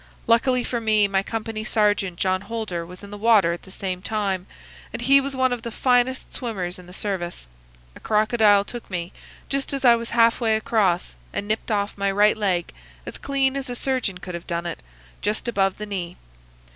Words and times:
Luckily 0.25 0.63
for 0.63 0.81
me, 0.81 1.07
my 1.07 1.21
company 1.21 1.63
sergeant, 1.63 2.17
John 2.17 2.41
Holder, 2.41 2.87
was 2.87 3.03
in 3.03 3.11
the 3.11 3.19
water 3.19 3.53
at 3.53 3.61
the 3.61 3.69
same 3.69 4.01
time, 4.01 4.47
and 4.91 4.99
he 5.03 5.21
was 5.21 5.35
one 5.35 5.53
of 5.53 5.61
the 5.61 5.69
finest 5.69 6.33
swimmers 6.33 6.79
in 6.79 6.87
the 6.87 6.91
service. 6.91 7.45
A 7.95 7.99
crocodile 7.99 8.65
took 8.65 8.89
me, 8.89 9.13
just 9.47 9.73
as 9.73 9.85
I 9.85 9.95
was 9.95 10.09
half 10.09 10.41
way 10.41 10.55
across, 10.55 11.13
and 11.31 11.47
nipped 11.47 11.69
off 11.69 11.99
my 11.99 12.09
right 12.11 12.35
leg 12.35 12.73
as 13.05 13.19
clean 13.19 13.55
as 13.55 13.69
a 13.69 13.75
surgeon 13.75 14.17
could 14.17 14.33
have 14.33 14.47
done 14.47 14.65
it, 14.65 14.79
just 15.21 15.47
above 15.47 15.77
the 15.77 15.85
knee. 15.85 16.17